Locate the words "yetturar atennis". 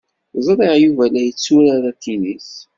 1.23-2.51